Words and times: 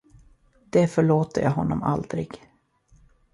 Det 0.69 0.87
förlåter 0.87 1.41
jag 1.41 1.51
honom 1.51 1.83
aldrig. 1.83 2.41